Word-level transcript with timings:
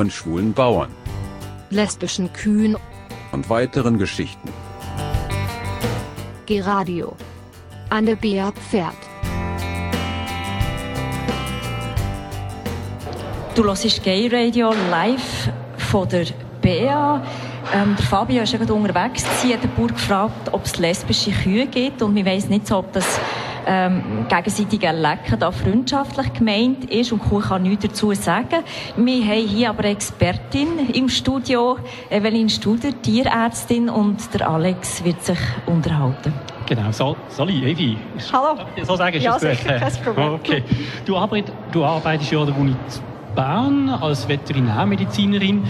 von 0.00 0.10
schwulen 0.10 0.54
Bauern 0.54 0.88
lesbischen 1.68 2.32
Kühen 2.32 2.74
und 3.32 3.50
weiteren 3.50 3.98
Geschichten. 3.98 4.48
G-Radio. 6.46 7.14
Anne 7.90 8.16
Bea 8.16 8.50
Pferd. 8.50 8.94
Du 13.54 13.62
hörst 13.62 14.02
Gay 14.02 14.26
Radio 14.32 14.72
live 14.90 15.50
von 15.76 16.08
der 16.08 16.24
Bea. 16.62 17.22
Ähm, 17.74 17.94
der 17.94 18.06
Fabio 18.06 18.42
ist 18.42 18.52
gerade 18.52 18.72
unterwegs. 18.72 19.26
Sie 19.42 19.52
hat 19.52 19.62
den 19.62 19.70
Bauer 19.74 19.88
gefragt, 19.88 20.48
ob 20.50 20.64
es 20.64 20.78
lesbische 20.78 21.30
Kühe 21.30 21.66
gibt. 21.66 22.00
Und 22.00 22.14
wir 22.14 22.24
wissen 22.24 22.48
nicht 22.48 22.66
so, 22.66 22.78
ob 22.78 22.90
das 22.94 23.20
ähm, 23.72 24.26
gegenseitige 24.28 24.90
Lecken 24.90 25.38
da 25.38 25.52
freundschaftlich 25.52 26.32
gemeint 26.32 26.90
ist. 26.90 27.12
Und 27.12 27.20
Kuh 27.20 27.38
kann 27.38 27.62
nichts 27.62 27.86
dazu 27.86 28.12
sagen. 28.14 28.64
Wir 28.96 29.24
haben 29.24 29.46
hier 29.46 29.70
aber 29.70 29.84
eine 29.84 29.92
Expertin 29.92 30.90
im 30.92 31.08
Studio, 31.08 31.78
Evelyn 32.10 32.48
Studer, 32.48 32.90
Tierärztin. 33.00 33.88
Und 33.88 34.34
der 34.34 34.50
Alex 34.50 35.04
wird 35.04 35.22
sich 35.22 35.38
unterhalten. 35.66 36.32
Genau, 36.66 36.90
so, 36.90 37.16
Sali, 37.28 37.64
Evi. 37.70 37.96
Hallo. 38.32 38.58
So 38.82 38.96
sagen 38.96 39.16
ist 39.16 39.22
Ja, 39.24 39.32
das 39.34 39.42
gut. 39.42 39.50
sicher, 39.50 39.78
kein 39.78 39.92
Problem. 40.04 40.28
Okay. 40.34 40.64
Du, 41.04 41.16
arbeit, 41.16 41.44
du 41.70 41.84
arbeitest 41.84 42.32
ja 42.32 42.40
an 42.40 42.46
der 42.46 42.58
Uni 42.58 42.74
zu 42.88 43.00
Bern 43.36 43.88
als 43.88 44.28
Veterinärmedizinerin. 44.28 45.62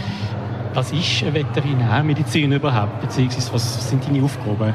Was 0.73 0.93
ist 0.93 1.23
eine 1.23 1.35
Veterinärmedizin 1.35 2.53
überhaupt? 2.53 3.01
Beziehungsweise 3.03 3.53
was 3.53 3.91
sind 3.91 4.07
deine 4.07 4.23
Aufgaben? 4.25 4.73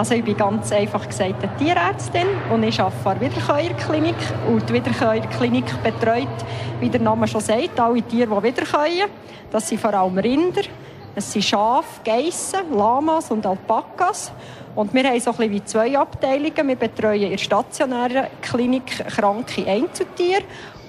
Also 0.00 0.14
ich 0.14 0.24
bin 0.24 0.34
ganz 0.34 0.72
einfach 0.72 1.06
gesagt 1.06 1.44
eine 1.44 1.56
Tierärztin 1.58 2.26
und 2.50 2.62
ich 2.62 2.80
arbeite 2.80 3.06
an 3.06 3.18
der 3.18 3.30
Wiederkäuerklinik. 3.30 4.16
Und 4.48 4.66
die 4.66 4.72
Wiederkäuerklinik 4.72 5.82
betreut, 5.82 6.26
wie 6.80 6.88
der 6.88 7.02
Name 7.02 7.28
schon 7.28 7.42
sagt, 7.42 7.78
alle 7.78 8.00
Tiere, 8.00 8.34
die 8.34 8.42
wiederkäuen. 8.48 9.10
Das 9.50 9.68
sind 9.68 9.78
vor 9.78 9.92
allem 9.92 10.16
Rinder, 10.16 10.62
es 11.14 11.30
sind 11.30 11.44
Schafe, 11.44 12.00
Geissen, 12.02 12.60
Lamas 12.74 13.30
und 13.30 13.44
Alpakas. 13.44 14.32
Und 14.74 14.94
wir 14.94 15.04
haben 15.04 15.20
so 15.20 15.32
ein 15.32 15.36
bisschen 15.36 15.52
wie 15.52 15.64
zwei 15.66 15.98
Abteilungen. 15.98 16.68
Wir 16.68 16.76
betreuen 16.76 17.20
in 17.20 17.30
der 17.32 17.36
stationären 17.36 18.28
Klinik 18.40 19.06
kranke 19.06 19.66
Einzeltiere. 19.66 20.44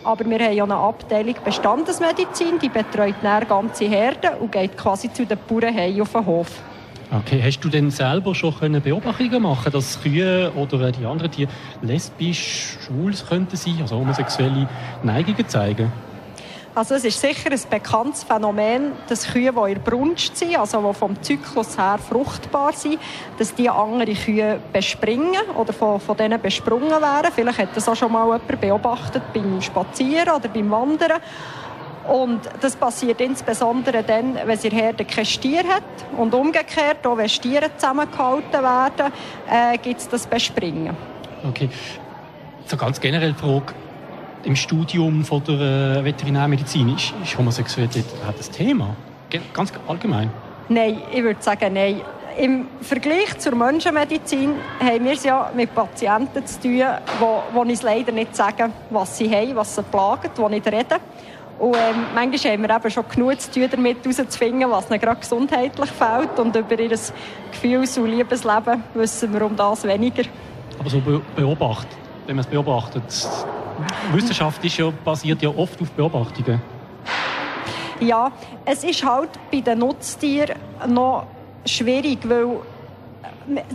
Aber 0.05 0.23
wir 0.23 0.39
haben 0.39 0.53
ja 0.53 0.63
eine 0.63 0.78
Abteilung 0.78 1.35
Bestandesmedizin, 1.44 2.59
die 2.59 2.69
betreut 2.69 3.16
dann 3.22 3.45
ganze 3.45 3.89
Herden 3.89 4.39
und 4.39 4.53
geht 4.53 4.78
quasi 4.78 5.11
zu 5.11 5.25
den 5.25 5.38
Bauern 5.50 6.02
auf 6.02 6.13
den 6.13 6.25
Hof. 6.25 6.70
Okay, 7.13 7.41
hast 7.43 7.59
du 7.59 7.67
denn 7.67 7.91
selber 7.91 8.33
schon 8.33 8.81
Beobachtungen 8.81 9.41
machen, 9.41 9.69
dass 9.69 10.01
Kühe 10.01 10.49
oder 10.55 10.93
die 10.93 11.05
anderen 11.05 11.29
Tiere 11.29 11.51
lesbisch, 11.81 12.77
schwul 12.85 13.13
könnten 13.27 13.57
sein, 13.57 13.79
also 13.81 13.97
homosexuelle 13.97 14.69
Neigungen 15.03 15.45
zeigen? 15.45 15.91
Also 16.73 16.95
es 16.95 17.03
ist 17.03 17.19
sicher 17.19 17.51
ein 17.51 17.59
bekanntes 17.69 18.23
Phänomen, 18.23 18.93
dass 19.09 19.27
Kühe, 19.27 19.51
die 19.51 19.71
in 19.73 19.81
Brunst 19.81 20.37
sind, 20.37 20.57
also 20.57 20.81
die 20.87 20.97
vom 20.97 21.21
Zyklus 21.21 21.77
her 21.77 21.99
fruchtbar 21.99 22.71
sind, 22.71 22.97
dass 23.37 23.53
die 23.53 23.69
andere 23.69 24.13
Kühe 24.13 24.61
bespringen 24.71 25.41
oder 25.57 25.73
von, 25.73 25.99
von 25.99 26.15
denen 26.15 26.39
besprungen 26.39 26.91
werden. 26.91 27.29
Vielleicht 27.35 27.59
hat 27.59 27.75
das 27.75 27.89
auch 27.89 27.95
schon 27.97 28.13
mal 28.13 28.23
jemand 28.23 28.61
beobachtet 28.61 29.23
beim 29.33 29.61
Spazieren 29.61 30.29
oder 30.29 30.47
beim 30.47 30.71
Wandern. 30.71 31.19
Und 32.07 32.41
das 32.59 32.75
passiert 32.75 33.21
insbesondere 33.21 34.03
dann, 34.03 34.35
wenn 34.45 34.59
der 34.59 34.71
Herde 34.71 35.05
kein 35.05 35.25
Stier 35.25 35.63
hat. 35.63 35.83
Und 36.17 36.33
umgekehrt, 36.33 37.05
auch 37.05 37.17
wenn 37.17 37.30
Stiere 37.30 37.69
zusammengehalten 37.75 38.52
werden, 38.63 39.13
äh, 39.49 39.77
gibt 39.77 39.99
es 40.02 40.09
das 40.09 40.25
Bespringen. 40.25 40.95
Okay. 41.47 41.69
So 42.66 42.77
ganz 42.77 42.99
generell 42.99 43.33
die 43.33 43.39
Frage, 43.39 43.73
im 44.44 44.55
Studium 44.55 45.23
von 45.23 45.44
der 45.44 45.97
äh, 45.97 46.05
Veterinärmedizin, 46.05 46.95
ist, 46.95 47.13
ist 47.23 47.38
Homosexualität 47.38 48.05
das 48.38 48.49
Thema? 48.49 48.95
Ganz 49.53 49.72
allgemein. 49.88 50.31
Nein, 50.69 51.02
ich 51.11 51.23
würde 51.23 51.41
sagen, 51.41 51.73
nein. 51.73 52.01
Im 52.38 52.68
Vergleich 52.79 53.38
zur 53.39 53.56
Menschenmedizin 53.56 54.53
haben 54.79 55.03
wir 55.03 55.12
es 55.12 55.23
ja 55.25 55.51
mit 55.53 55.75
Patienten 55.75 56.45
zu 56.45 56.62
tun, 56.62 56.72
die, 56.72 56.85
die 57.53 57.57
uns 57.57 57.81
leider 57.81 58.13
nicht 58.13 58.35
sagen, 58.35 58.72
was 58.89 59.18
sie 59.18 59.29
haben, 59.29 59.56
was 59.57 59.75
sie 59.75 59.83
plagt, 59.83 60.38
die 60.38 60.50
nicht 60.50 60.66
reden. 60.66 61.00
Und 61.61 61.75
ähm, 61.75 62.07
manchmal 62.16 62.53
haben 62.53 62.63
wir 62.63 62.75
eben 62.75 62.89
schon 62.89 63.03
genug 63.07 63.39
zu 63.39 63.51
tun, 63.51 63.67
damit 63.69 64.03
herauszufinden, 64.03 64.72
was 64.72 64.89
ihnen 64.89 64.99
gerade 64.99 65.19
gesundheitlich 65.19 65.91
fehlt. 65.91 66.39
Und 66.39 66.55
über 66.55 66.79
ihr 66.79 66.89
Gefühls- 67.51 67.99
und 67.99 68.07
Liebesleben 68.07 68.83
wissen 68.95 69.31
wir 69.31 69.45
um 69.45 69.55
das 69.55 69.83
weniger. 69.83 70.23
Aber 70.79 70.89
so 70.89 71.00
be 71.00 71.21
beobachtet, 71.35 71.95
wenn 72.25 72.35
man 72.35 72.45
es 72.45 72.50
beobachtet, 72.50 73.03
Wissenschaft 74.11 74.66
ist 74.66 74.77
ja, 74.77 74.91
basiert 75.05 75.44
ja 75.44 75.50
oft 75.50 75.79
auf 75.79 75.91
Beobachtungen. 75.91 76.59
Ja, 78.00 78.31
es 78.66 78.83
ist 78.83 79.05
halt 79.05 79.29
bei 79.51 79.61
den 79.61 79.77
Nutztieren 79.77 80.55
noch 80.88 81.27
schwierig, 81.63 82.27
weil 82.27 82.57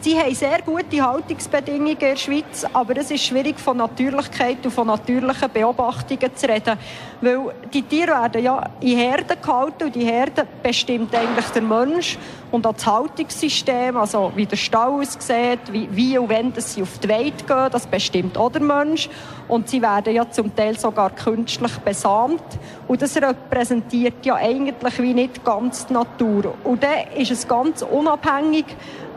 sie 0.00 0.18
haben 0.18 0.34
sehr 0.34 0.62
gute 0.62 1.02
Haltungsbedingungen 1.04 1.92
in 1.92 1.98
der 1.98 2.16
Schweiz, 2.16 2.64
aber 2.72 2.96
es 2.96 3.10
ist 3.10 3.24
schwierig 3.24 3.58
von 3.58 3.76
Natürlichkeit 3.76 4.64
und 4.64 4.70
von 4.70 4.86
natürlichen 4.86 5.50
Beobachtungen 5.52 6.34
zu 6.34 6.48
reden, 6.48 6.78
weil 7.20 7.52
die 7.72 7.82
Tiere 7.82 8.08
werden 8.12 8.44
ja 8.44 8.70
in 8.80 8.96
Herden 8.98 9.36
gehalten 9.40 9.84
und 9.84 9.94
die 9.94 10.04
Herde 10.04 10.46
bestimmt 10.62 11.14
eigentlich 11.14 11.46
der 11.46 11.62
Mensch 11.62 12.18
und 12.50 12.66
auch 12.66 12.74
das 12.74 12.86
Haltungssystem, 12.86 13.96
also 13.96 14.32
wie 14.34 14.46
der 14.46 14.56
Stall 14.56 15.00
aussieht, 15.00 15.60
wie, 15.70 15.88
wie 15.90 16.18
und 16.18 16.28
wenn 16.28 16.52
sie 16.56 16.82
auf 16.82 16.98
die 16.98 17.08
Weide 17.08 17.44
gehen, 17.44 17.68
das 17.70 17.86
bestimmt 17.86 18.38
auch 18.38 18.50
der 18.50 18.62
Mensch. 18.62 19.08
Und 19.48 19.68
sie 19.68 19.82
werden 19.82 20.14
ja 20.14 20.28
zum 20.30 20.54
Teil 20.54 20.78
sogar 20.78 21.10
künstlich 21.10 21.76
besamt. 21.78 22.42
Und 22.88 23.02
das 23.02 23.16
repräsentiert 23.16 24.24
ja 24.24 24.36
eigentlich 24.36 24.98
wie 24.98 25.14
nicht 25.14 25.44
ganz 25.44 25.86
die 25.86 25.92
Natur. 25.92 26.54
Und 26.64 26.82
dann 26.82 27.12
ist 27.16 27.30
es 27.30 27.46
ganz 27.46 27.82
unabhängig, 27.82 28.64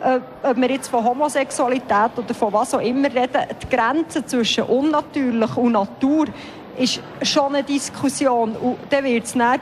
äh, 0.03 0.19
ob 0.43 0.57
wir 0.57 0.69
jetzt 0.69 0.87
von 0.87 1.03
Homosexualität 1.03 2.11
oder 2.17 2.33
von 2.33 2.53
was 2.53 2.73
auch 2.73 2.81
immer 2.81 3.09
reden, 3.09 3.41
die 3.61 3.75
Grenze 3.75 4.25
zwischen 4.25 4.63
unnatürlich 4.63 5.57
und 5.57 5.73
Natur 5.73 6.25
ist 6.77 7.01
schon 7.23 7.55
eine 7.55 7.63
Diskussion. 7.63 8.55
Und 8.55 8.77
dann 8.89 9.03
wird 9.03 9.25
es 9.25 9.33
bei 9.33 9.59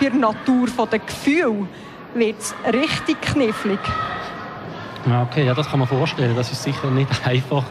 der 0.00 0.14
Natur 0.14 0.68
von 0.68 0.88
den 0.88 1.04
Gefühlen 1.04 1.68
wird's 2.14 2.54
richtig 2.72 3.20
knifflig. 3.20 3.78
Ja, 5.06 5.22
Okay, 5.22 5.46
ja, 5.46 5.54
das 5.54 5.68
kann 5.68 5.78
man 5.78 5.88
vorstellen. 5.88 6.36
Das 6.36 6.50
ist 6.52 6.62
sicher 6.62 6.90
nicht 6.90 7.10
einfach. 7.26 7.64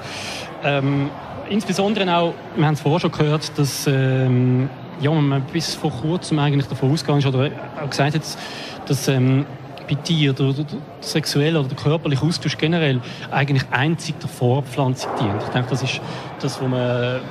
Ähm, 0.63 1.09
insbesondere 1.49 2.15
auch, 2.15 2.33
wir 2.55 2.65
haben 2.65 2.73
es 2.73 2.81
vorher 2.81 2.99
schon 2.99 3.11
gehört, 3.11 3.57
dass 3.57 3.87
ähm, 3.87 4.69
ja, 4.99 5.11
man 5.11 5.41
bis 5.43 5.75
vor 5.75 5.91
kurzem 5.91 6.39
eigentlich 6.39 6.67
davon 6.67 6.91
ausgegangen 6.91 7.19
ist 7.19 7.25
oder 7.27 7.51
auch 7.81 7.89
gesagt 7.89 8.15
hat, 8.15 8.23
dass 8.87 9.07
ähm, 9.07 9.45
bei 9.87 9.95
Tieren 9.95 10.35
der, 10.35 10.53
der, 10.53 10.65
der 10.65 10.79
sexuelle 11.01 11.59
oder 11.59 11.69
der 11.69 11.77
körperliche 11.77 12.25
Austausch 12.25 12.57
generell 12.57 13.01
eigentlich 13.31 13.63
einzig 13.71 14.19
der 14.19 14.29
Fortpflanzung 14.29 15.11
dient. 15.19 15.41
Ich 15.43 15.49
denke, 15.49 15.69
das 15.69 15.81
ist 15.83 16.01
das, 16.39 16.61
was 16.61 16.67
man 16.67 17.21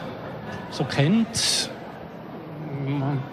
so 0.71 0.85
kennt. 0.85 1.71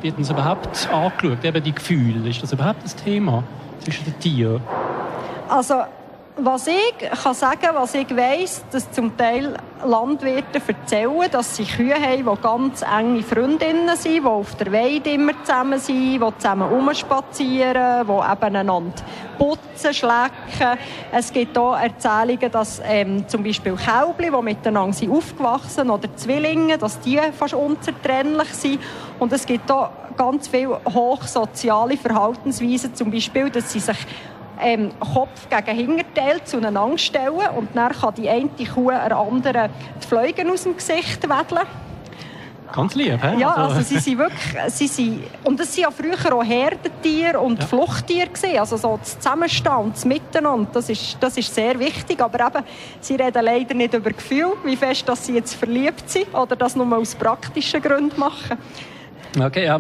Wird 0.02 0.18
uns 0.18 0.30
überhaupt 0.30 0.88
angeschaut, 0.92 1.44
eben 1.44 1.64
die 1.64 1.74
Gefühle. 1.74 2.30
Ist 2.30 2.44
das 2.44 2.54
überhaupt 2.54 2.84
ein 2.84 3.04
Thema 3.04 3.44
zwischen 3.80 4.06
den 4.06 4.20
Tieren? 4.20 4.62
Also, 5.50 5.84
was 6.38 6.68
ich 6.68 7.10
kann 7.24 7.34
sagen, 7.34 7.70
was 7.74 7.94
ich 7.94 8.10
weiss, 8.16 8.64
dass 8.72 8.92
zum 8.92 9.16
Teil 9.16 9.56
Landwirte 9.86 10.62
erzählen, 10.68 11.30
dass 11.32 11.56
sie 11.56 11.64
Kühe 11.64 11.96
haben, 11.96 12.26
die 12.26 12.42
ganz 12.42 12.82
enge 12.82 13.24
Freundinnen 13.24 13.96
sind, 13.96 14.24
die 14.24 14.26
auf 14.26 14.56
der 14.56 14.72
Weide 14.72 15.12
immer 15.12 15.32
zusammen 15.44 15.80
sind, 15.80 16.22
die 16.22 16.38
zusammen 16.38 16.70
rumspazieren, 16.70 18.06
die 18.08 18.12
eben 18.12 18.56
einander 18.56 18.94
putzen, 19.38 19.94
schlecken. 19.94 20.80
Es 21.12 21.32
gibt 21.32 21.58
auch 21.58 21.76
Erzählungen, 21.76 22.52
dass 22.52 22.82
ähm, 22.84 23.28
zum 23.28 23.44
Beispiel 23.44 23.76
Kälbli, 23.76 24.32
die 24.36 24.44
miteinander 24.44 24.94
sind 24.94 25.12
aufgewachsen 25.12 25.90
oder 25.90 26.14
Zwillinge, 26.16 26.78
dass 26.78 27.00
die 27.00 27.20
fast 27.38 27.54
unzertrennlich 27.54 28.50
sind. 28.50 28.80
Und 29.20 29.32
es 29.32 29.46
gibt 29.46 29.72
auch 29.72 29.90
ganz 30.18 30.48
viele 30.48 30.80
hochsoziale 30.86 31.98
Verhaltensweisen, 31.98 32.96
zum 32.96 33.12
Beispiel, 33.12 33.50
dass 33.50 33.72
sie 33.72 33.80
sich 33.80 33.98
ähm, 34.62 34.92
Kopf 35.00 35.48
gegen 35.50 35.78
Hinterteil 35.78 36.44
zueinander 36.44 36.98
stellen 36.98 37.50
und 37.58 37.70
dann 37.76 37.92
kann 37.92 38.14
die 38.16 38.30
eine 38.30 38.50
Kuh 38.74 38.92
der 38.92 39.18
anderen 39.18 39.70
die 40.02 40.08
Fliegen 40.08 40.50
aus 40.52 40.64
dem 40.64 40.76
Gesicht 40.76 41.24
wedeln. 41.24 41.66
Ganz 42.74 42.96
lieb, 42.96 43.22
hä? 43.22 43.40
Ja, 43.40 43.54
also 43.54 43.82
sie 43.82 44.00
sind 44.00 44.18
wirklich, 44.18 44.42
sie 44.68 44.88
sind, 44.88 45.24
und 45.44 45.60
das 45.60 45.74
sind 45.74 45.84
ja 45.84 45.92
früher 45.92 46.36
auch 46.36 46.44
Herdentiere 46.44 47.40
und 47.40 47.60
Ja. 47.60 47.68
Fluchttiere 47.68 48.28
gewesen. 48.28 48.58
also 48.58 48.76
so 48.76 48.98
das 48.98 49.18
Zusammenstehen 49.20 49.76
und 49.76 49.96
das 49.96 50.04
Miteinander, 50.04 50.68
das 50.74 50.90
ist, 50.90 51.16
das 51.20 51.38
ist 51.38 51.54
sehr 51.54 51.80
wichtig, 51.80 52.20
aber 52.20 52.48
eben, 52.48 52.66
sie 53.00 53.16
reden 53.16 53.46
leider 53.46 53.74
nicht 53.76 53.94
über 53.94 54.10
Gefühl, 54.10 54.54
wie 54.66 54.76
fest, 54.76 55.08
dass 55.08 55.26
sie 55.26 55.36
jetzt 55.36 55.54
verliebt 55.54 56.10
sind 56.10 56.34
oder 56.34 56.56
das 56.56 56.76
nur 56.76 56.98
aus 56.98 57.16
praktischen 57.16 57.82
Gründen 57.82 58.20
machen. 58.20 58.58
Okay, 59.40 59.66
ja. 59.66 59.80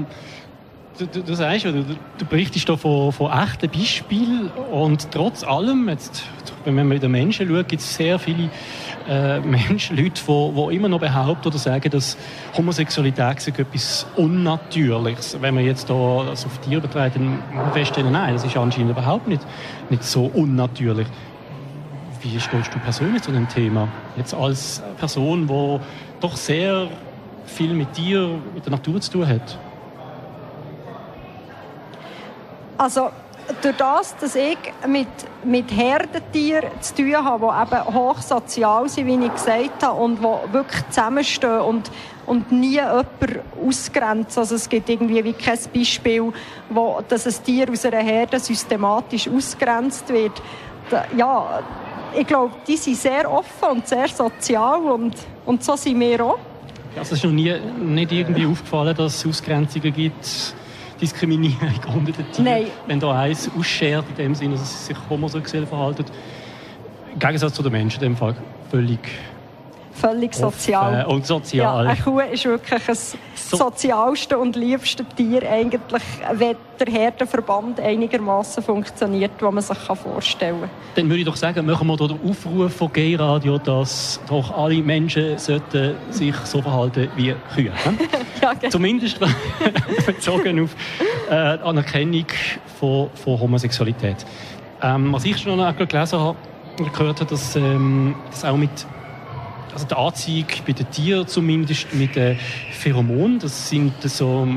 Du, 0.97 1.05
du, 1.07 1.23
du 1.23 1.33
sagst, 1.33 1.65
du, 1.65 1.83
du 2.17 2.25
berichtest 2.25 2.69
da 2.69 2.77
von, 2.77 3.11
von 3.11 3.29
echten 3.29 3.69
Beispielen 3.69 4.49
und 4.71 5.11
trotz 5.11 5.43
allem, 5.43 5.89
jetzt, 5.89 6.23
wenn 6.63 6.73
man 6.73 6.87
mit 6.87 7.03
den 7.03 7.11
Menschen 7.11 7.49
schaut, 7.49 7.67
gibt 7.67 7.81
es 7.81 7.95
sehr 7.95 8.17
viele 8.17 8.49
äh, 9.09 9.39
Menschen, 9.41 9.97
Leute, 9.97 10.21
die, 10.25 10.55
die 10.55 10.75
immer 10.75 10.87
noch 10.87 11.01
behaupten 11.01 11.49
oder 11.49 11.57
sagen, 11.57 11.89
dass 11.89 12.17
Homosexualität 12.55 13.41
sei 13.41 13.51
etwas 13.57 14.07
Unnatürliches. 14.15 15.37
Wenn 15.41 15.55
man 15.55 15.65
jetzt 15.65 15.89
da 15.89 16.23
das 16.29 16.45
auf 16.45 16.57
Tiere 16.59 16.79
betreibt, 16.79 17.17
dann 17.17 17.43
feststellen, 17.73 18.13
nein, 18.13 18.33
das 18.33 18.45
ist 18.45 18.55
anscheinend 18.55 18.91
überhaupt 18.91 19.27
nicht, 19.27 19.41
nicht 19.89 20.03
so 20.05 20.31
unnatürlich. 20.33 21.07
Wie 22.21 22.39
stehst 22.39 22.73
du 22.73 22.79
persönlich 22.79 23.21
zu 23.21 23.33
dem 23.33 23.49
Thema? 23.49 23.89
Jetzt 24.15 24.33
als 24.33 24.81
Person, 24.97 25.45
die 25.45 25.79
doch 26.21 26.37
sehr 26.37 26.87
viel 27.45 27.73
mit 27.73 27.97
dir, 27.97 28.29
mit 28.53 28.65
der 28.65 28.71
Natur 28.71 29.01
zu 29.01 29.11
tun 29.11 29.27
hat. 29.27 29.59
Also 32.77 33.09
durch 33.61 33.75
das, 33.77 34.15
dass 34.17 34.35
ich 34.35 34.57
mit, 34.87 35.07
mit 35.43 35.71
Herdentieren 35.71 36.69
zu 36.81 36.95
tun 36.95 37.15
habe, 37.15 37.45
die 37.45 37.75
eben 37.75 37.93
hochsozial 37.93 38.89
sind, 38.89 39.07
wie 39.07 39.25
ich 39.25 39.31
gesagt 39.31 39.83
habe, 39.83 40.01
und 40.01 40.19
die 40.19 40.53
wirklich 40.53 40.87
zusammenstehen 40.89 41.59
und, 41.59 41.91
und 42.25 42.51
nie 42.51 42.75
jemand 42.75 43.07
ausgrenzen. 43.65 44.39
Also 44.39 44.55
es 44.55 44.67
gibt 44.67 44.89
irgendwie 44.89 45.23
wie 45.23 45.33
kein 45.33 45.59
Beispiel, 45.73 46.33
wo, 46.69 47.01
dass 47.07 47.27
ein 47.27 47.43
Tier 47.43 47.69
aus 47.69 47.85
einer 47.85 47.99
Herde 47.99 48.39
systematisch 48.39 49.27
ausgrenzt 49.27 50.09
wird. 50.09 50.41
Ja, 51.15 51.61
ich 52.17 52.25
glaube, 52.25 52.53
die 52.67 52.77
sind 52.77 52.97
sehr 52.97 53.31
offen 53.31 53.69
und 53.71 53.87
sehr 53.87 54.07
sozial 54.07 54.79
und, 54.79 55.15
und 55.45 55.63
so 55.63 55.75
sind 55.75 55.99
wir 55.99 56.25
auch. 56.25 56.39
Es 56.99 57.11
ist 57.11 57.23
noch 57.25 57.31
nie 57.31 57.53
nicht 57.77 58.11
irgendwie 58.11 58.45
aufgefallen, 58.45 58.95
dass 58.95 59.15
es 59.15 59.25
Ausgrenzungen 59.27 59.93
gibt 59.93 60.55
Diskriminierung 61.01 61.79
unter 61.95 62.11
den 62.11 62.31
Tieren. 62.31 62.43
Nein. 62.43 62.67
Wenn 62.87 62.99
da 62.99 63.19
eins 63.19 63.49
ausschert, 63.57 64.05
in 64.09 64.15
dem 64.15 64.35
Sinne, 64.35 64.55
dass 64.55 64.87
sie 64.87 64.93
sich 64.93 64.97
homosexuell 65.09 65.65
verhalten. 65.65 66.05
Im 67.13 67.19
Gegensatz 67.19 67.53
zu 67.53 67.63
den 67.63 67.71
Menschen 67.71 68.03
in 68.03 68.11
dem 68.11 68.17
Fall 68.17 68.35
völlig 68.69 68.99
völlig 69.95 70.33
sozial. 70.33 71.05
Offen 71.05 71.15
und 71.15 71.25
sozial. 71.25 71.85
Ja, 71.85 71.91
eine 71.91 72.01
Kuh 72.01 72.19
ist 72.19 72.45
wirklich 72.45 72.81
das 72.85 73.17
so. 73.35 73.57
sozialste 73.57 74.37
und 74.37 74.55
liebste 74.55 75.05
Tier, 75.05 75.49
eigentlich, 75.49 76.01
wenn 76.33 76.55
der 76.79 76.93
Herdenverband 76.93 77.79
einigermaßen 77.79 78.61
funktioniert, 78.61 79.31
was 79.39 79.53
man 79.53 79.63
sich 79.63 79.77
vorstellen 79.77 80.61
kann. 80.61 80.69
Dann 80.95 81.05
würde 81.09 81.19
ich 81.19 81.25
doch 81.25 81.35
sagen, 81.35 81.65
machen 81.65 81.87
wir 81.87 81.97
den 81.97 82.19
Aufruf 82.29 82.73
von 82.73 82.91
Gay 82.91 83.15
Radio, 83.15 83.57
dass 83.57 84.19
doch 84.27 84.55
alle 84.57 84.81
Menschen 84.81 85.37
sollten 85.37 85.95
sich 86.09 86.35
so 86.43 86.61
verhalten 86.61 87.07
wie 87.15 87.33
Kühe. 87.53 87.71
ja, 88.45 88.53
genau. 88.53 88.71
Zumindest 88.71 89.19
bezogen 90.05 90.63
auf 90.63 90.75
äh, 91.29 91.33
Anerkennung 91.33 92.25
von, 92.79 93.09
von 93.13 93.39
Homosexualität. 93.39 94.17
Ähm, 94.81 95.13
was 95.13 95.25
ich 95.25 95.37
schon 95.37 95.57
noch 95.57 95.75
gelesen 95.75 96.19
habe, 96.19 96.37
gehört 96.77 97.21
habe, 97.21 97.29
dass 97.29 97.55
ähm, 97.55 98.15
das 98.29 98.45
auch 98.45 98.57
mit 98.57 98.85
also 99.73 99.87
die 99.87 99.95
Anziehung 99.95 100.47
bei 100.65 100.71
den 100.71 100.89
Tieren 100.89 101.27
zumindest 101.27 101.93
mit 101.93 102.15
den 102.15 102.37
Pheromonen, 102.71 103.39
das 103.39 103.69
sind 103.69 103.93
so 104.03 104.47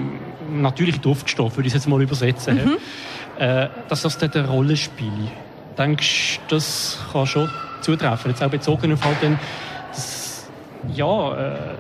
natürliche 0.49 1.01
Duftstoffe, 1.01 1.57
würde 1.57 1.67
ich 1.67 1.75
jetzt 1.75 1.89
mal 1.89 2.01
übersetzen, 2.01 2.57
mhm. 2.57 3.43
äh, 3.43 3.69
dass 3.89 4.03
das 4.03 4.17
dort 4.19 4.37
eine 4.37 4.47
Rolle 4.47 4.77
spielt. 4.77 5.13
Denkst 5.77 6.41
du, 6.47 6.55
das 6.55 6.99
kann 7.13 7.27
schon 7.27 7.51
zutreffen? 7.81 8.31
Jetzt 8.31 8.43
auch 8.43 8.51
bezogen 8.51 8.93
auf 8.93 9.05
halt 9.05 9.17
dann, 9.21 9.41
das, 9.91 10.49
ja, 10.95 11.35
äh, 11.37 11.75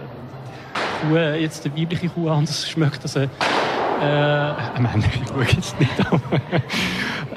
Kuh, 1.00 1.16
jetzt 1.16 1.64
eine 1.64 1.76
weibliche 1.76 2.08
Kuh 2.08 2.28
anders 2.28 2.68
schmeckt 2.68 3.02
als 3.02 3.16
eine, 3.16 3.30
äh, 4.00 4.04
eine 4.04 4.80
männliche 4.80 5.24
Kuh 5.24 5.42
jetzt 5.42 5.78
nicht, 5.78 5.92
aber 6.06 6.20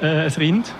äh, 0.00 0.24
ein 0.26 0.32
Rind. 0.32 0.72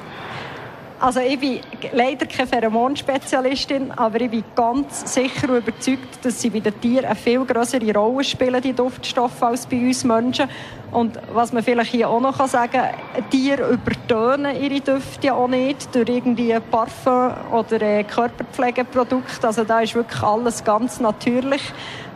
Also 1.02 1.18
ich 1.18 1.36
bin 1.36 1.58
leider 1.94 2.26
keine 2.26 2.46
Pheromonspezialistin, 2.46 3.90
aber 3.90 4.20
ich 4.20 4.30
bin 4.30 4.44
ganz 4.54 5.12
sicher 5.12 5.48
und 5.48 5.56
überzeugt, 5.56 6.24
dass 6.24 6.40
sie 6.40 6.48
bei 6.48 6.60
den 6.60 6.80
Tieren 6.80 7.06
eine 7.06 7.16
viel 7.16 7.44
größere 7.44 7.92
Rolle 7.92 8.22
spielen, 8.22 8.62
die 8.62 8.72
Duftstoffe, 8.72 9.42
als 9.42 9.66
bei 9.66 9.78
uns 9.78 10.04
Menschen. 10.04 10.48
Und 10.92 11.18
was 11.32 11.52
man 11.52 11.64
vielleicht 11.64 11.90
hier 11.90 12.08
auch 12.08 12.20
noch 12.20 12.46
sagen 12.46 12.70
kann, 12.70 13.30
Tiere 13.30 13.72
übertönen 13.72 14.54
ihre 14.62 14.80
Düfte 14.80 15.34
auch 15.34 15.48
nicht 15.48 15.92
durch 15.92 16.08
irgendwie 16.08 16.56
Parfum 16.70 17.32
oder 17.50 17.82
äh, 17.82 18.04
Körperpflegeprodukte. 18.04 19.44
Also 19.44 19.64
da 19.64 19.80
ist 19.80 19.96
wirklich 19.96 20.22
alles 20.22 20.62
ganz 20.62 21.00
natürlich. 21.00 21.62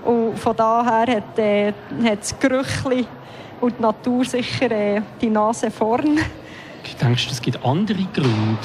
Und 0.05 0.39
von 0.39 0.57
daher 0.57 1.17
hat, 1.17 1.39
äh, 1.41 1.73
hat 2.05 2.21
das 2.21 2.39
Gerüchli 2.39 3.05
und 3.61 3.79
die 3.79 3.83
Natur 3.83 4.25
sicher 4.25 4.71
äh, 4.71 5.03
die 5.21 5.31
Nase 5.31 5.73
vorn. 5.73 6.21
Denkst 7.01 7.27
du, 7.27 7.33
es 7.33 7.43
gibt 7.43 7.65
andere 7.65 8.03
Gründe, 8.15 8.59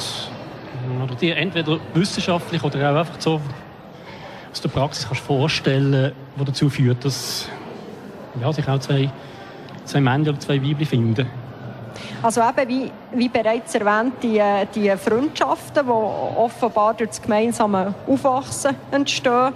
oder 1.03 1.15
die 1.15 1.31
entweder 1.31 1.79
wissenschaftlich 1.93 2.63
oder 2.63 2.91
auch 2.91 2.99
einfach 2.99 3.19
so 3.19 3.41
aus 4.51 4.61
der 4.61 4.69
Praxis 4.69 5.07
kannst 5.07 5.23
vorstellen, 5.23 6.13
die 6.39 6.45
dazu 6.45 6.69
führt, 6.69 7.03
dass 7.05 7.47
ja, 8.39 8.51
sich 8.51 8.67
auch 8.67 8.79
zwei, 8.79 9.09
zwei 9.85 10.01
Männer 10.01 10.29
oder 10.29 10.39
zwei 10.39 10.61
Weibchen 10.61 10.85
finden? 10.85 11.27
Also 12.21 12.41
eben, 12.41 12.69
wie, 12.69 12.91
wie 13.13 13.29
bereits 13.29 13.75
erwähnt, 13.75 14.13
die, 14.21 14.41
die 14.75 14.91
Freundschaften, 14.97 15.85
die 15.85 15.91
offenbar 15.91 16.93
durch 16.93 17.09
das 17.09 17.21
gemeinsame 17.21 17.93
Aufwachsen 18.07 18.75
entstehen 18.91 19.53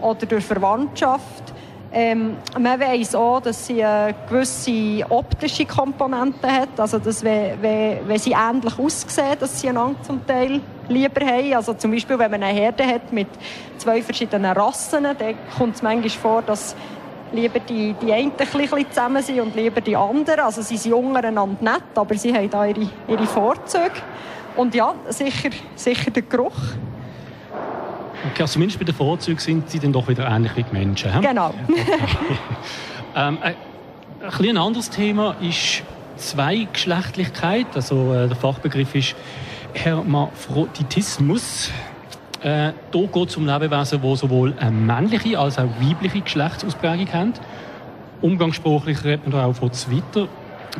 oder 0.00 0.26
durch 0.26 0.44
Verwandtschaft 0.44 1.52
ähm, 1.98 2.36
man 2.60 2.78
weiß 2.78 3.14
auch, 3.14 3.40
dass 3.40 3.66
sie 3.66 3.82
eine 3.82 4.14
gewisse 4.28 5.02
optische 5.08 5.64
Komponente 5.64 6.46
hat, 6.46 6.78
also 6.78 6.98
dass 6.98 7.24
wenn, 7.24 7.62
wenn, 7.62 8.06
wenn 8.06 8.18
sie 8.18 8.32
ähnlich 8.32 8.78
aussehen, 8.78 9.38
dass 9.40 9.58
sie 9.58 9.70
einander 9.70 10.02
zum 10.02 10.26
Teil 10.26 10.60
lieber 10.90 11.24
haben. 11.24 11.54
Also 11.54 11.72
zum 11.72 11.92
Beispiel, 11.92 12.18
wenn 12.18 12.30
man 12.30 12.42
eine 12.42 12.52
Herde 12.52 12.86
hat 12.86 13.10
mit 13.14 13.28
zwei 13.78 14.02
verschiedenen 14.02 14.52
Rassen, 14.52 15.04
dann 15.04 15.34
kommt 15.56 15.76
es 15.76 15.82
manchmal 15.82 16.10
vor, 16.10 16.42
dass 16.42 16.76
lieber 17.32 17.60
die, 17.60 17.94
die 17.94 18.12
einen 18.12 18.32
ein 18.32 18.36
bisschen 18.36 18.90
zusammen 18.90 19.22
sind 19.22 19.40
und 19.40 19.56
lieber 19.56 19.80
die 19.80 19.96
anderen. 19.96 20.40
Also 20.40 20.60
sie 20.60 20.76
sind 20.76 20.92
untereinander 20.92 21.64
nett, 21.64 21.82
aber 21.94 22.14
sie 22.14 22.34
haben 22.34 22.50
da 22.50 22.66
ihre, 22.66 22.90
ihre 23.08 23.26
Vorzüge. 23.26 24.02
Und 24.54 24.74
ja, 24.74 24.94
sicher, 25.08 25.48
sicher 25.74 26.10
der 26.10 26.24
Geruch. 26.24 26.52
Okay, 28.30 28.42
also 28.42 28.54
zumindest 28.54 28.78
bei 28.78 28.84
den 28.84 28.94
Vorzügen 28.94 29.38
sind 29.38 29.70
sie 29.70 29.78
dann 29.78 29.92
doch 29.92 30.08
wieder 30.08 30.28
ähnlich 30.28 30.56
wie 30.56 30.62
die 30.62 30.72
Menschen. 30.72 31.12
He? 31.12 31.20
Genau. 31.20 31.54
Okay. 31.68 31.82
ähm, 33.16 33.38
äh, 33.42 33.54
ein, 34.26 34.48
ein 34.48 34.56
anderes 34.56 34.90
Thema 34.90 35.36
ist 35.40 35.82
Zweigeschlechtlichkeit. 36.16 37.66
Also 37.74 38.12
äh, 38.12 38.28
der 38.28 38.36
Fachbegriff 38.36 38.94
ist 38.94 39.14
Hermaphroditismus. 39.74 41.70
Äh, 42.42 42.72
hier 42.92 43.06
geht 43.08 43.28
es 43.28 43.36
um 43.36 43.46
Lebewesen, 43.46 44.00
die 44.02 44.16
sowohl 44.16 44.54
eine 44.58 44.70
männliche 44.70 45.38
als 45.38 45.58
auch 45.58 45.68
weibliche 45.80 46.20
Geschlechtsausprägung 46.20 47.12
haben. 47.12 47.32
Umgangssprachlich 48.22 49.04
redet 49.04 49.26
man 49.26 49.32
da 49.32 49.46
auch 49.46 49.54
von 49.54 49.70
Twitter. 49.72 50.28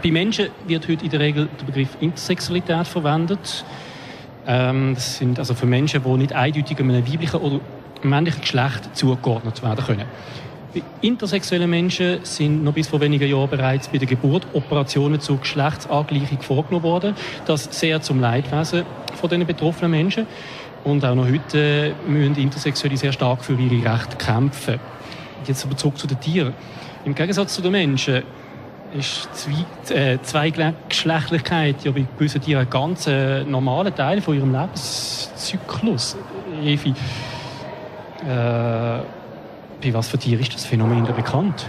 Bei 0.02 0.10
Menschen 0.10 0.48
wird 0.66 0.88
heute 0.88 1.04
in 1.04 1.10
der 1.10 1.20
Regel 1.20 1.48
der 1.60 1.64
Begriff 1.64 1.96
Intersexualität 2.00 2.86
verwendet. 2.86 3.64
Ähm, 4.46 4.94
das 4.94 5.18
sind 5.18 5.38
also 5.38 5.54
für 5.54 5.66
Menschen, 5.66 6.02
die 6.02 6.10
nicht 6.10 6.32
eindeutig 6.32 6.78
einem 6.78 7.06
weiblichen 7.06 7.40
oder 7.40 7.60
männlichen 8.02 8.40
Geschlecht 8.40 8.96
zugeordnet 8.96 9.62
werden 9.62 9.84
können. 9.84 10.04
Bei 10.74 10.82
intersexuellen 11.00 11.70
Menschen 11.70 12.18
sind 12.22 12.62
noch 12.62 12.74
bis 12.74 12.86
vor 12.86 13.00
wenigen 13.00 13.28
Jahren 13.28 13.48
bereits 13.48 13.88
bei 13.88 13.98
der 13.98 14.06
Geburt 14.06 14.46
Operationen 14.52 15.20
zur 15.20 15.38
Geschlechtsangleichung 15.38 16.42
vorgenommen 16.42 16.84
worden. 16.84 17.14
Das 17.46 17.64
sehr 17.70 18.02
zum 18.02 18.20
Leidwesen 18.20 18.84
von 19.14 19.30
den 19.30 19.46
betroffenen 19.46 19.90
Menschen. 19.90 20.26
Und 20.84 21.04
auch 21.04 21.14
noch 21.14 21.26
heute 21.26 21.94
müssen 22.06 22.36
Intersexuelle 22.36 22.96
sehr 22.96 23.12
stark 23.12 23.44
für 23.44 23.54
ihre 23.54 23.92
Rechte 23.92 24.16
kämpfen. 24.16 24.78
Jetzt 25.46 25.64
aber 25.64 25.76
zurück 25.76 25.98
zu 25.98 26.06
den 26.06 26.20
Tieren. 26.20 26.52
Im 27.04 27.14
Gegensatz 27.14 27.54
zu 27.54 27.62
den 27.62 27.72
Menschen 27.72 28.22
ist 28.98 29.28
Zwei, 29.34 29.94
äh, 29.94 30.18
Zweigeschlechtlichkeit 30.22 31.84
ja 31.84 31.90
bei 31.90 32.06
gewissen 32.18 32.40
Tieren 32.40 32.62
ein 32.62 32.70
ganz 32.70 33.06
äh, 33.06 33.44
normaler 33.44 33.94
Teil 33.94 34.20
von 34.20 34.36
ihrem 34.36 34.52
Lebenszyklus. 34.52 36.16
Evi, 36.62 36.90
äh, 36.90 36.94
bei 38.26 39.92
was 39.92 40.08
für 40.08 40.18
Tieren 40.18 40.40
ist 40.40 40.54
das 40.54 40.64
Phänomen 40.64 41.04
bekannt? 41.04 41.68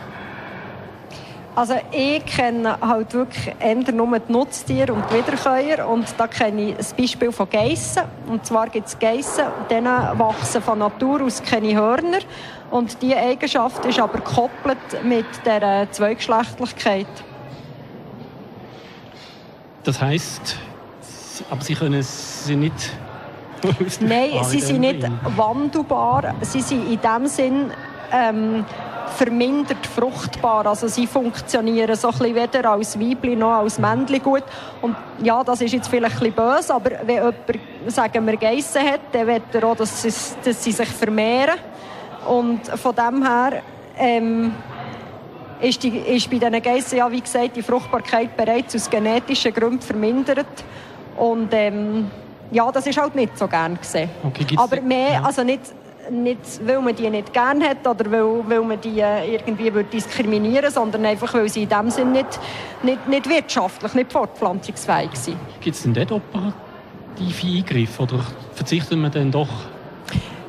Also 1.57 1.73
ich 1.91 2.23
kenne 2.23 2.79
halt 2.81 3.15
wirklich 3.15 3.51
eher 3.59 3.91
nur 3.91 4.19
die 4.19 4.31
Nutztiere 4.31 4.93
und 4.93 5.03
die 5.09 5.15
Wiederkäuer 5.15 5.87
und 5.89 6.05
da 6.15 6.27
kenne 6.27 6.69
ich 6.69 6.75
das 6.77 6.93
Beispiel 6.93 7.31
von 7.31 7.49
Geissen. 7.49 8.03
Und 8.27 8.45
zwar 8.45 8.69
gibt 8.69 8.85
es 8.85 8.99
Geissen, 8.99 9.45
denen 9.67 10.19
wachsen 10.19 10.61
von 10.61 10.77
Natur 10.77 11.23
aus 11.23 11.41
keine 11.41 11.73
Hörner 11.73 12.19
und 12.69 13.01
diese 13.01 13.17
Eigenschaft 13.17 13.83
ist 13.85 13.99
aber 13.99 14.19
gekoppelt 14.19 15.03
mit 15.03 15.25
der 15.47 15.91
Zweigeschlechtlichkeit. 15.91 17.07
Das 19.83 19.99
heißt, 19.99 20.59
aber 21.49 21.61
sie 21.61 21.73
können 21.73 22.03
sie 22.03 22.55
nicht 22.55 22.91
Nein, 24.01 24.43
sie 24.43 24.59
sind 24.61 24.81
nicht 24.81 25.09
wandelbar. 25.35 26.35
Sie 26.41 26.61
sind 26.61 26.87
in 26.87 27.01
dem 27.01 27.25
Sinn 27.25 27.71
ähm, 28.13 28.63
vermindert 29.17 29.85
fruchtbar. 29.85 30.67
Also 30.67 30.87
sie 30.87 31.07
funktionieren 31.07 31.95
so 31.95 32.09
ein 32.09 32.17
bisschen 32.17 32.35
weder 32.35 32.69
als 32.69 32.99
Weibli 32.99 33.35
noch 33.35 33.53
als 33.53 33.79
Männli 33.79 34.19
gut. 34.19 34.43
Und 34.81 34.95
ja, 35.23 35.43
das 35.43 35.61
ist 35.61 35.73
jetzt 35.73 35.87
vielleicht 35.87 36.21
ein 36.21 36.31
bisschen 36.31 36.35
böse, 36.35 36.73
aber 36.73 36.91
wenn 37.03 37.15
jemand, 37.15 37.35
sagen 37.87 38.25
wir, 38.27 38.37
Geissen 38.37 38.83
hat, 38.83 39.01
dann 39.11 39.27
will 39.27 39.41
er 39.53 39.63
auch, 39.63 39.75
dass 39.75 40.01
sie, 40.01 40.13
dass 40.43 40.63
sie 40.63 40.71
sich 40.71 40.89
vermehren. 40.89 41.55
Und 42.27 42.67
von 42.67 42.95
dem 42.95 43.25
her 43.25 43.61
ähm, 43.97 44.53
ist, 45.61 45.81
die, 45.81 45.97
ist 45.97 46.29
bei 46.29 46.37
diesen 46.37 46.61
Geissen, 46.61 46.97
ja, 46.97 47.11
wie 47.11 47.21
gesagt, 47.21 47.55
die 47.55 47.63
Fruchtbarkeit 47.63 48.37
bereits 48.37 48.75
aus 48.75 48.89
genetischen 48.89 49.53
Gründen 49.53 49.81
vermindert. 49.81 50.45
Und 51.15 51.49
ähm, 51.53 52.11
ja, 52.51 52.71
das 52.71 52.85
ist 52.85 52.99
halt 52.99 53.15
nicht 53.15 53.37
so 53.37 53.47
gern 53.47 53.77
gesehen. 53.79 54.09
Okay, 54.23 54.45
Aber 54.57 54.79
mehr, 54.81 55.13
ja. 55.13 55.23
also 55.23 55.43
nicht, 55.43 55.61
nicht, 56.11 56.39
weil 56.65 56.81
man 56.81 56.95
die 56.95 57.09
nicht 57.09 57.33
gern 57.33 57.61
hat 57.63 57.85
oder 57.87 58.11
weil, 58.11 58.49
weil 58.49 58.61
man 58.61 58.79
die 58.81 58.99
äh, 58.99 59.35
irgendwie 59.35 59.73
würde 59.73 59.89
diskriminieren 59.89 60.71
sondern 60.71 61.05
einfach, 61.05 61.33
weil 61.33 61.49
sie 61.49 61.63
in 61.63 61.69
dem 61.69 61.89
Sinn 61.89 62.11
nicht, 62.11 62.39
nicht, 62.83 63.07
nicht 63.07 63.29
wirtschaftlich, 63.29 63.93
nicht 63.93 64.11
fortpflanzungsfähig 64.11 65.11
sind. 65.13 65.37
Gibt 65.61 65.75
es 65.75 65.83
denn 65.83 65.93
dort 65.93 66.11
operative 66.11 67.47
Eingriffe 67.47 68.03
oder 68.03 68.19
verzichtet 68.53 68.97
man 68.97 69.11
dann 69.11 69.31
doch? 69.31 69.49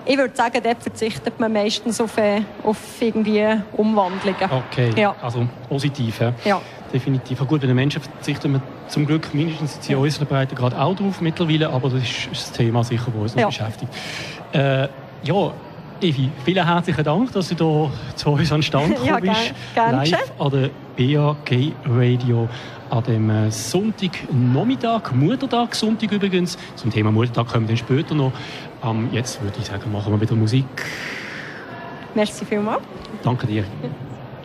Ich 0.05 0.17
würde 0.17 0.35
sagen, 0.35 0.61
dort 0.63 0.83
verzichtet 0.83 1.39
man 1.39 1.53
meistens 1.53 2.01
auf, 2.01 2.17
äh, 2.17 2.41
auf 2.65 2.79
irgendwie 3.01 3.45
Umwandlungen. 3.77 4.51
Okay, 4.71 4.91
Ja. 4.97 5.15
also 5.21 5.47
positiv. 5.69 6.21
Ja. 6.21 6.33
Ja. 6.45 6.61
Definitiv. 6.91 7.39
Ja, 7.41 7.45
Gut, 7.45 7.61
bei 7.61 7.67
den 7.67 7.77
Menschen 7.77 8.01
verzichten 8.01 8.53
wir 8.55 8.63
zum 8.87 9.05
Glück 9.05 9.35
mindestens 9.35 9.87
in 9.87 9.97
unserer 9.97 10.25
Breite 10.25 10.55
gerade 10.55 10.81
auch 10.81 10.97
drauf 10.97 11.21
mittlerweile, 11.21 11.69
aber 11.69 11.91
das 11.91 12.01
ist 12.03 12.29
ist 12.33 12.49
das 12.49 12.53
Thema 12.53 12.83
sicher, 12.83 13.05
das 13.13 13.15
uns 13.23 13.35
noch 13.35 13.41
Ja. 13.43 13.47
beschäftigt. 13.49 13.93
Äh, 14.53 14.89
ja, 15.23 15.53
Evi, 16.01 16.31
vielen 16.45 16.65
herzlichen 16.65 17.03
Dank, 17.05 17.33
dass 17.33 17.49
du 17.49 17.57
hier 17.57 17.91
zu 18.15 18.31
uns 18.31 18.53
an 18.53 18.59
den 18.59 18.63
Stand 18.63 18.89
gekommen 18.95 19.07
Ja, 19.09 19.19
bist. 19.21 19.55
gern 19.75 19.93
Live 19.97 20.11
geschehen. 20.11 20.31
an 20.39 20.51
der 20.51 20.71
BAG 20.97 21.73
Radio 21.89 22.49
an 22.91 23.03
dem 23.05 23.29
äh, 23.31 23.51
Sonntagnachmittag, 23.51 25.13
Muttertag, 25.13 25.75
Sonntag 25.75 26.11
übrigens. 26.13 26.57
Zum 26.77 26.91
Thema 26.91 27.11
Muttertag 27.11 27.49
kommen 27.49 27.69
wir 27.69 27.77
dann 27.77 27.85
später 27.85 28.15
noch. 28.15 28.33
Ähm, 28.85 29.09
jetzt 29.13 29.43
würde 29.43 29.59
ich 29.59 29.67
sagen, 29.67 29.91
machen 29.93 30.13
wir 30.13 30.21
wieder 30.21 30.35
Musik. 30.37 30.65
Merci 32.15 32.45
vielmals. 32.45 32.83
Danke 33.23 33.47
dir. 33.47 33.65